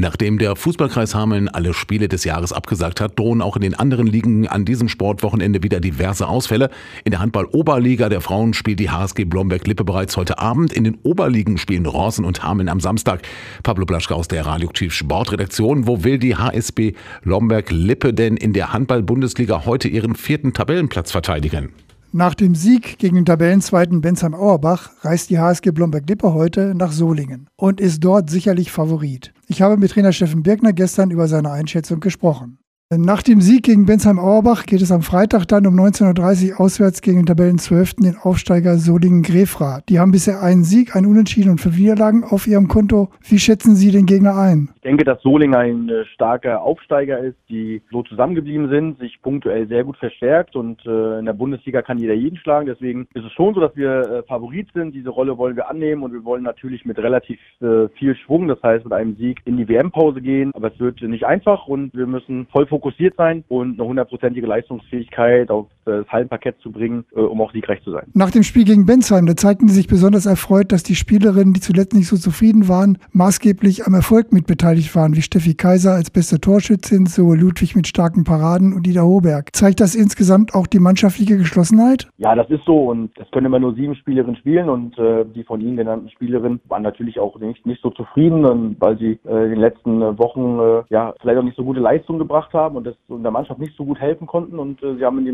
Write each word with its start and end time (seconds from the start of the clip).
Nachdem 0.00 0.38
der 0.38 0.56
Fußballkreis 0.56 1.14
Hameln 1.14 1.50
alle 1.50 1.74
Spiele 1.74 2.08
des 2.08 2.24
Jahres 2.24 2.54
abgesagt 2.54 3.02
hat, 3.02 3.18
drohen 3.18 3.42
auch 3.42 3.56
in 3.56 3.60
den 3.60 3.74
anderen 3.74 4.06
Ligen 4.06 4.48
an 4.48 4.64
diesem 4.64 4.88
Sportwochenende 4.88 5.62
wieder 5.62 5.78
diverse 5.78 6.26
Ausfälle. 6.26 6.70
In 7.04 7.10
der 7.10 7.20
Handball-Oberliga 7.20 8.08
der 8.08 8.22
Frauen 8.22 8.54
spielt 8.54 8.80
die 8.80 8.88
HSG 8.88 9.26
Blomberg-Lippe 9.26 9.84
bereits 9.84 10.16
heute 10.16 10.38
Abend. 10.38 10.72
In 10.72 10.84
den 10.84 10.96
Oberligen 11.02 11.58
spielen 11.58 11.84
Ronsen 11.84 12.24
und 12.24 12.42
Hameln 12.42 12.70
am 12.70 12.80
Samstag. 12.80 13.20
Pablo 13.62 13.84
Blaschke 13.84 14.14
aus 14.14 14.26
der 14.26 14.46
Radioaktiv 14.46 14.94
Sportredaktion. 14.94 15.86
Wo 15.86 16.02
will 16.02 16.18
die 16.18 16.34
HSB 16.34 16.94
Blomberg-Lippe 17.20 18.14
denn 18.14 18.38
in 18.38 18.54
der 18.54 18.72
Handball-Bundesliga 18.72 19.66
heute 19.66 19.88
ihren 19.88 20.14
vierten 20.14 20.54
Tabellenplatz 20.54 21.12
verteidigen? 21.12 21.74
Nach 22.12 22.32
dem 22.32 22.54
Sieg 22.54 22.98
gegen 22.98 23.16
den 23.16 23.26
Tabellenzweiten 23.26 24.00
Bensheim-Auerbach 24.00 24.92
reist 25.02 25.28
die 25.28 25.38
HSG 25.38 25.72
Blomberg-Lippe 25.72 26.32
heute 26.32 26.74
nach 26.74 26.90
Solingen 26.90 27.48
und 27.56 27.82
ist 27.82 28.02
dort 28.02 28.30
sicherlich 28.30 28.72
Favorit. 28.72 29.34
Ich 29.50 29.62
habe 29.62 29.76
mit 29.76 29.90
Trainer 29.90 30.12
Steffen 30.12 30.44
Birkner 30.44 30.72
gestern 30.72 31.10
über 31.10 31.26
seine 31.26 31.50
Einschätzung 31.50 31.98
gesprochen. 31.98 32.58
Nach 32.96 33.20
dem 33.20 33.40
Sieg 33.40 33.64
gegen 33.64 33.84
Bensheim-Auerbach 33.84 34.64
geht 34.64 34.80
es 34.80 34.92
am 34.92 35.02
Freitag 35.02 35.46
dann 35.46 35.66
um 35.66 35.74
19.30 35.74 36.52
Uhr 36.52 36.60
auswärts 36.60 37.02
gegen 37.02 37.18
den 37.18 37.26
Tabellenzwölften, 37.26 38.04
den 38.04 38.16
Aufsteiger 38.16 38.78
Solingen-Grefra. 38.78 39.80
Die 39.88 39.98
haben 39.98 40.12
bisher 40.12 40.40
einen 40.40 40.62
Sieg, 40.62 40.94
einen 40.94 41.06
Unentschieden 41.06 41.50
und 41.50 41.60
fünf 41.60 41.76
Niederlagen 41.76 42.22
auf 42.22 42.46
ihrem 42.46 42.68
Konto. 42.68 43.10
Wie 43.28 43.40
schätzen 43.40 43.74
Sie 43.74 43.90
den 43.90 44.06
Gegner 44.06 44.36
ein? 44.36 44.70
Ich 44.80 44.88
denke, 44.88 45.04
dass 45.04 45.20
Solingen 45.20 45.54
ein 45.54 45.88
äh, 45.90 46.06
starker 46.06 46.62
Aufsteiger 46.62 47.18
ist, 47.18 47.36
die 47.50 47.82
so 47.90 48.02
zusammengeblieben 48.02 48.70
sind, 48.70 48.98
sich 48.98 49.20
punktuell 49.20 49.68
sehr 49.68 49.84
gut 49.84 49.98
verstärkt 49.98 50.56
und 50.56 50.80
äh, 50.86 51.18
in 51.18 51.26
der 51.26 51.34
Bundesliga 51.34 51.82
kann 51.82 51.98
jeder 51.98 52.14
jeden 52.14 52.38
schlagen. 52.38 52.64
Deswegen 52.64 53.06
ist 53.12 53.26
es 53.26 53.32
schon 53.32 53.52
so, 53.52 53.60
dass 53.60 53.76
wir 53.76 53.90
äh, 53.90 54.22
Favorit 54.22 54.68
sind. 54.72 54.94
Diese 54.94 55.10
Rolle 55.10 55.36
wollen 55.36 55.54
wir 55.54 55.68
annehmen 55.68 56.02
und 56.02 56.14
wir 56.14 56.24
wollen 56.24 56.44
natürlich 56.44 56.86
mit 56.86 56.98
relativ 56.98 57.38
viel 57.94 58.16
Schwung, 58.16 58.48
das 58.48 58.62
heißt 58.62 58.84
mit 58.84 58.94
einem 58.94 59.16
Sieg 59.16 59.42
in 59.44 59.58
die 59.58 59.68
WM-Pause 59.68 60.22
gehen. 60.22 60.50
Aber 60.54 60.72
es 60.72 60.80
wird 60.80 61.02
nicht 61.02 61.26
einfach 61.26 61.66
und 61.66 61.94
wir 61.94 62.06
müssen 62.06 62.46
voll 62.46 62.66
fokussiert 62.66 63.16
sein 63.16 63.44
und 63.48 63.78
eine 63.78 63.86
hundertprozentige 63.86 64.46
Leistungsfähigkeit 64.46 65.50
auf 65.50 65.66
das 65.84 66.06
Hallenparkett 66.08 66.56
zu 66.60 66.70
bringen, 66.70 67.04
äh, 67.14 67.20
um 67.20 67.40
auch 67.40 67.52
siegreich 67.52 67.82
zu 67.82 67.92
sein. 67.92 68.06
Nach 68.14 68.30
dem 68.30 68.42
Spiel 68.42 68.64
gegen 68.64 68.86
Bensheim, 68.86 69.26
da 69.26 69.36
zeigten 69.36 69.68
sie 69.68 69.74
sich 69.74 69.88
besonders 69.88 70.26
erfreut, 70.26 70.72
dass 70.72 70.82
die 70.82 70.94
Spielerinnen, 70.94 71.54
die 71.54 71.60
zuletzt 71.60 71.94
nicht 71.94 72.08
so 72.08 72.16
zufrieden 72.16 72.68
waren, 72.68 72.98
maßgeblich 73.12 73.86
am 73.86 73.94
Erfolg 73.94 74.32
mitbeteiligt 74.32 74.94
waren, 74.94 75.16
wie 75.16 75.22
Steffi 75.22 75.54
Kaiser 75.54 75.92
als 75.92 76.10
beste 76.10 76.40
Torschützin, 76.40 77.06
so 77.06 77.34
Ludwig 77.34 77.76
mit 77.76 77.86
starken 77.86 78.24
Paraden 78.24 78.72
und 78.72 78.86
Ida 78.86 79.02
Hoberg. 79.02 79.54
Zeigt 79.54 79.80
das 79.80 79.94
insgesamt 79.94 80.54
auch 80.54 80.66
die 80.66 80.78
mannschaftliche 80.78 81.36
Geschlossenheit? 81.36 82.08
Ja, 82.18 82.34
das 82.34 82.50
ist 82.50 82.64
so 82.64 82.90
und 82.90 83.10
es 83.18 83.30
können 83.30 83.46
immer 83.46 83.58
nur 83.58 83.74
sieben 83.74 83.94
Spielerinnen 83.94 84.36
spielen 84.36 84.68
und 84.68 84.98
äh, 84.98 85.24
die 85.24 85.44
von 85.44 85.60
Ihnen 85.60 85.76
genannten 85.76 86.10
Spielerinnen 86.10 86.60
waren 86.68 86.82
natürlich 86.82 87.18
auch 87.18 87.38
nicht, 87.38 87.64
nicht 87.66 87.82
so 87.82 87.90
zufrieden, 87.90 88.76
weil 88.78 88.98
sie 88.98 89.18
äh, 89.26 89.44
in 89.44 89.50
den 89.50 89.60
letzten 89.60 90.00
Wochen 90.18 90.58
äh, 90.58 90.82
ja 90.90 91.14
vielleicht 91.20 91.38
auch 91.38 91.44
nicht 91.44 91.56
so 91.56 91.64
gute 91.64 91.80
Leistungen 91.80 92.18
gebracht 92.18 92.52
haben 92.52 92.76
und 92.76 92.86
das 92.86 92.94
in 93.08 93.22
der 93.22 93.32
Mannschaft 93.32 93.60
nicht 93.60 93.76
so 93.76 93.84
gut 93.84 94.00
helfen 94.00 94.26
konnten. 94.26 94.58
Und 94.58 94.82
äh, 94.82 94.96
sie 94.96 95.04
haben 95.04 95.18
in 95.18 95.24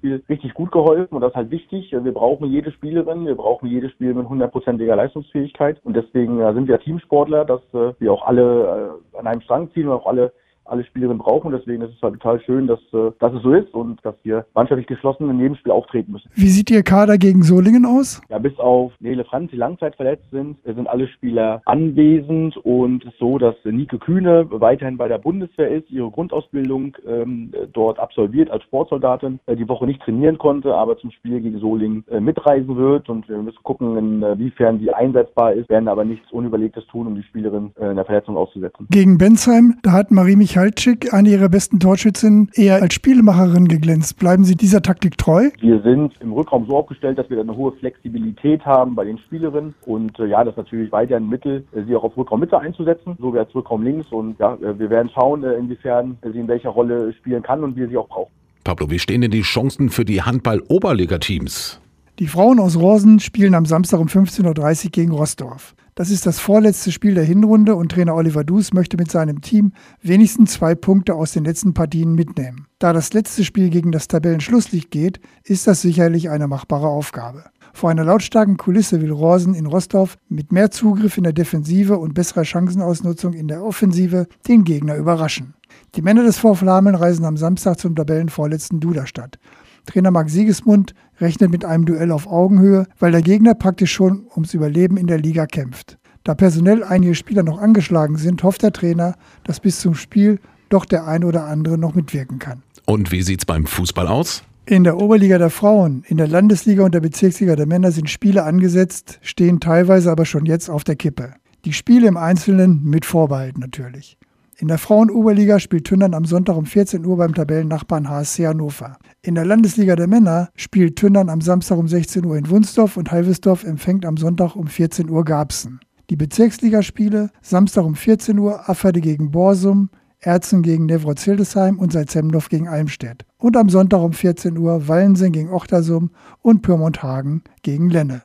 dem 0.00 0.10
Bensheim-Spiel 0.10 0.22
richtig 0.28 0.54
gut 0.54 0.72
geholfen 0.72 1.14
und 1.14 1.20
das 1.20 1.30
ist 1.30 1.36
halt 1.36 1.50
wichtig. 1.50 1.92
Wir 1.92 2.12
brauchen 2.12 2.50
jede 2.50 2.72
Spielerin, 2.72 3.26
wir 3.26 3.34
brauchen 3.34 3.68
jedes 3.68 3.92
Spiel 3.92 4.14
mit 4.14 4.28
hundertprozentiger 4.28 4.96
Leistungsfähigkeit 4.96 5.80
und 5.84 5.94
deswegen 5.94 6.38
sind 6.54 6.68
wir 6.68 6.80
Teamsportler, 6.80 7.44
dass 7.44 7.60
äh, 7.74 7.92
wir 7.98 8.12
auch 8.12 8.26
alle 8.26 8.98
äh, 9.14 9.18
an 9.18 9.26
einem 9.26 9.40
Strang 9.40 9.70
ziehen 9.72 9.88
und 9.88 9.94
auch 9.94 10.06
alle 10.06 10.32
alle 10.72 10.84
Spielerinnen 10.84 11.18
brauchen. 11.18 11.52
Deswegen 11.52 11.82
ist 11.82 11.94
es 11.94 12.02
halt 12.02 12.14
total 12.14 12.40
schön, 12.40 12.66
dass, 12.66 12.80
äh, 12.92 13.12
dass 13.20 13.32
es 13.34 13.42
so 13.42 13.52
ist 13.52 13.72
und 13.74 14.04
dass 14.04 14.14
wir 14.22 14.46
mannschaftlich 14.54 14.86
geschlossen 14.86 15.30
in 15.30 15.38
jedem 15.38 15.56
Spiel 15.56 15.72
auftreten 15.72 16.12
müssen. 16.12 16.30
Wie 16.34 16.48
sieht 16.48 16.70
Ihr 16.70 16.82
Kader 16.82 17.18
gegen 17.18 17.42
Solingen 17.42 17.86
aus? 17.86 18.20
Ja, 18.28 18.38
bis 18.38 18.58
auf 18.58 18.92
Nele 19.00 19.24
Franz, 19.24 19.50
die 19.50 19.56
langzeit 19.56 19.94
verletzt 19.96 20.30
sind, 20.30 20.56
sind 20.64 20.88
alle 20.88 21.06
Spieler 21.08 21.62
anwesend 21.64 22.56
und 22.58 23.04
es 23.04 23.12
ist 23.12 23.18
so, 23.18 23.38
dass 23.38 23.54
Nike 23.64 23.98
Kühne 23.98 24.46
weiterhin 24.50 24.96
bei 24.96 25.08
der 25.08 25.18
Bundeswehr 25.18 25.68
ist, 25.68 25.90
ihre 25.90 26.10
Grundausbildung 26.10 26.96
ähm, 27.06 27.52
dort 27.72 27.98
absolviert 27.98 28.50
als 28.50 28.62
Sportsoldatin, 28.64 29.40
äh, 29.46 29.56
die 29.56 29.68
Woche 29.68 29.86
nicht 29.86 30.00
trainieren 30.02 30.38
konnte, 30.38 30.74
aber 30.74 30.98
zum 30.98 31.10
Spiel 31.10 31.40
gegen 31.40 31.58
Solingen 31.58 32.04
äh, 32.08 32.20
mitreisen 32.20 32.76
wird 32.76 33.08
und 33.08 33.28
wir 33.28 33.38
müssen 33.38 33.62
gucken, 33.62 33.96
inwiefern 33.96 34.78
sie 34.78 34.92
einsetzbar 34.92 35.52
ist, 35.52 35.68
werden 35.68 35.88
aber 35.88 36.04
nichts 36.04 36.30
Unüberlegtes 36.32 36.86
tun, 36.86 37.06
um 37.06 37.14
die 37.14 37.22
Spielerin 37.22 37.72
äh, 37.78 37.90
in 37.90 37.96
der 37.96 38.04
Verletzung 38.04 38.36
auszusetzen. 38.36 38.86
Gegen 38.90 39.18
Bensheim, 39.18 39.78
da 39.82 39.92
hat 39.92 40.10
Marie 40.10 40.36
mich 40.36 40.56
Michalczyk, 40.62 41.12
eine 41.12 41.28
ihrer 41.28 41.48
besten 41.48 41.80
Torschützinnen, 41.80 42.48
eher 42.54 42.80
als 42.80 42.94
Spielmacherin 42.94 43.66
geglänzt. 43.66 44.16
Bleiben 44.20 44.44
Sie 44.44 44.54
dieser 44.54 44.80
Taktik 44.80 45.18
treu? 45.18 45.50
Wir 45.60 45.82
sind 45.82 46.12
im 46.20 46.32
Rückraum 46.32 46.66
so 46.68 46.76
aufgestellt, 46.76 47.18
dass 47.18 47.28
wir 47.30 47.40
eine 47.40 47.56
hohe 47.56 47.72
Flexibilität 47.72 48.64
haben 48.64 48.94
bei 48.94 49.04
den 49.04 49.18
Spielerinnen 49.18 49.74
und 49.86 50.16
äh, 50.20 50.26
ja, 50.26 50.44
das 50.44 50.52
ist 50.52 50.58
natürlich 50.58 50.92
weiter 50.92 51.16
ein 51.16 51.28
Mittel, 51.28 51.64
sie 51.72 51.96
auch 51.96 52.04
auf 52.04 52.16
Rückraummitte 52.16 52.60
einzusetzen, 52.60 53.16
so 53.18 53.34
wie 53.34 53.40
als 53.40 53.52
Rückraum 53.56 53.82
links 53.82 54.12
und 54.12 54.38
ja, 54.38 54.54
äh, 54.54 54.78
wir 54.78 54.88
werden 54.88 55.10
schauen, 55.12 55.42
äh, 55.42 55.54
inwiefern 55.54 56.16
sie 56.22 56.38
in 56.38 56.46
welcher 56.46 56.70
Rolle 56.70 57.12
spielen 57.14 57.42
kann 57.42 57.64
und 57.64 57.74
wir 57.74 57.88
sie 57.88 57.96
auch 57.96 58.08
brauchen. 58.08 58.30
Pablo, 58.62 58.88
wie 58.88 59.00
stehen 59.00 59.22
denn 59.22 59.32
die 59.32 59.42
Chancen 59.42 59.90
für 59.90 60.04
die 60.04 60.22
Handball-Oberliga-Teams? 60.22 61.80
Die 62.20 62.28
Frauen 62.28 62.60
aus 62.60 62.76
Rosen 62.76 63.18
spielen 63.18 63.54
am 63.54 63.66
Samstag 63.66 63.98
um 63.98 64.06
15.30 64.06 64.84
Uhr 64.84 64.90
gegen 64.92 65.10
Rostorf. 65.10 65.74
Das 65.94 66.08
ist 66.08 66.24
das 66.24 66.38
vorletzte 66.38 66.90
Spiel 66.90 67.14
der 67.14 67.24
Hinrunde 67.24 67.76
und 67.76 67.92
Trainer 67.92 68.14
Oliver 68.14 68.44
Dus 68.44 68.72
möchte 68.72 68.96
mit 68.96 69.10
seinem 69.10 69.42
Team 69.42 69.72
wenigstens 70.00 70.52
zwei 70.52 70.74
Punkte 70.74 71.14
aus 71.14 71.32
den 71.32 71.44
letzten 71.44 71.74
Partien 71.74 72.14
mitnehmen. 72.14 72.66
Da 72.78 72.94
das 72.94 73.12
letzte 73.12 73.44
Spiel 73.44 73.68
gegen 73.68 73.92
das 73.92 74.08
Tabellenschlusslicht 74.08 74.90
geht, 74.90 75.20
ist 75.44 75.66
das 75.66 75.82
sicherlich 75.82 76.30
eine 76.30 76.48
machbare 76.48 76.88
Aufgabe. 76.88 77.44
Vor 77.74 77.90
einer 77.90 78.04
lautstarken 78.04 78.56
Kulisse 78.56 79.02
will 79.02 79.12
Rosen 79.12 79.54
in 79.54 79.66
Rostorf 79.66 80.16
mit 80.30 80.50
mehr 80.50 80.70
Zugriff 80.70 81.18
in 81.18 81.24
der 81.24 81.34
Defensive 81.34 81.98
und 81.98 82.14
besserer 82.14 82.44
Chancenausnutzung 82.44 83.34
in 83.34 83.48
der 83.48 83.62
Offensive 83.62 84.28
den 84.48 84.64
Gegner 84.64 84.96
überraschen. 84.96 85.52
Die 85.94 86.02
Männer 86.02 86.22
des 86.22 86.38
VfL 86.38 86.68
Hameln 86.68 86.96
reisen 86.96 87.26
am 87.26 87.36
Samstag 87.36 87.78
zum 87.78 87.94
Tabellenvorletzten 87.94 88.80
Duderstadt. 88.80 89.38
Trainer 89.86 90.10
Marc 90.10 90.30
Siegesmund 90.30 90.94
rechnet 91.20 91.50
mit 91.50 91.64
einem 91.64 91.84
Duell 91.84 92.10
auf 92.10 92.26
Augenhöhe, 92.26 92.86
weil 92.98 93.12
der 93.12 93.22
Gegner 93.22 93.54
praktisch 93.54 93.92
schon 93.92 94.26
ums 94.34 94.54
Überleben 94.54 94.96
in 94.96 95.06
der 95.06 95.18
Liga 95.18 95.46
kämpft. 95.46 95.98
Da 96.24 96.34
personell 96.34 96.84
einige 96.84 97.14
Spieler 97.14 97.42
noch 97.42 97.60
angeschlagen 97.60 98.16
sind, 98.16 98.42
hofft 98.42 98.62
der 98.62 98.72
Trainer, 98.72 99.16
dass 99.44 99.60
bis 99.60 99.80
zum 99.80 99.94
Spiel 99.94 100.38
doch 100.68 100.84
der 100.84 101.06
ein 101.06 101.24
oder 101.24 101.46
andere 101.46 101.78
noch 101.78 101.94
mitwirken 101.94 102.38
kann. 102.38 102.62
Und 102.86 103.12
wie 103.12 103.22
sieht's 103.22 103.44
beim 103.44 103.66
Fußball 103.66 104.06
aus? 104.06 104.42
In 104.64 104.84
der 104.84 104.98
Oberliga 104.98 105.38
der 105.38 105.50
Frauen, 105.50 106.04
in 106.06 106.16
der 106.16 106.28
Landesliga 106.28 106.84
und 106.84 106.94
der 106.94 107.00
Bezirksliga 107.00 107.56
der 107.56 107.66
Männer 107.66 107.90
sind 107.90 108.08
Spiele 108.08 108.44
angesetzt, 108.44 109.18
stehen 109.22 109.58
teilweise 109.58 110.10
aber 110.10 110.24
schon 110.24 110.46
jetzt 110.46 110.70
auf 110.70 110.84
der 110.84 110.94
Kippe. 110.94 111.34
Die 111.64 111.72
Spiele 111.72 112.06
im 112.06 112.16
Einzelnen 112.16 112.84
mit 112.84 113.04
Vorbehalt 113.04 113.58
natürlich. 113.58 114.16
In 114.62 114.68
der 114.68 114.78
Frauen-Oberliga 114.78 115.58
spielt 115.58 115.88
Tündern 115.88 116.14
am 116.14 116.24
Sonntag 116.24 116.56
um 116.56 116.66
14 116.66 117.04
Uhr 117.04 117.16
beim 117.16 117.34
Tabellennachbarn 117.34 118.08
HSC 118.08 118.46
Hannover. 118.46 118.96
In 119.20 119.34
der 119.34 119.44
Landesliga 119.44 119.96
der 119.96 120.06
Männer 120.06 120.50
spielt 120.54 120.94
Tündern 120.94 121.30
am 121.30 121.40
Samstag 121.40 121.78
um 121.78 121.88
16 121.88 122.24
Uhr 122.24 122.36
in 122.36 122.48
Wunsdorf 122.48 122.96
und 122.96 123.10
Halvesdorf 123.10 123.64
empfängt 123.64 124.06
am 124.06 124.16
Sonntag 124.16 124.54
um 124.54 124.68
14 124.68 125.10
Uhr 125.10 125.24
Garbsen. 125.24 125.80
Die 126.10 126.14
Bezirksligaspiele 126.14 127.30
Samstag 127.42 127.82
um 127.84 127.96
14 127.96 128.38
Uhr 128.38 128.70
Afferde 128.70 129.00
gegen 129.00 129.32
Borsum, 129.32 129.90
Erzen 130.20 130.62
gegen 130.62 130.86
Nevrozildesheim 130.86 131.80
und 131.80 131.92
Salzemdorf 131.92 132.48
gegen 132.48 132.68
Almstedt. 132.68 133.24
Und 133.38 133.56
am 133.56 133.68
Sonntag 133.68 134.00
um 134.00 134.12
14 134.12 134.56
Uhr 134.56 134.86
Wallensing 134.86 135.32
gegen 135.32 135.50
Ochtersum 135.50 136.12
und 136.40 136.62
Pyrmont 136.62 137.02
Hagen 137.02 137.42
gegen 137.62 137.90
Lenne. 137.90 138.22